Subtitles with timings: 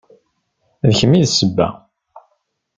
[0.87, 1.67] D kemm i d sebba.